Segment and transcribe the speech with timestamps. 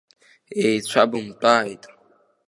[0.65, 1.83] Еицәабымтәааит.